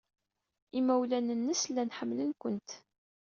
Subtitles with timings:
[0.79, 2.69] Imawlan-nnes llan ḥemmlen-kent.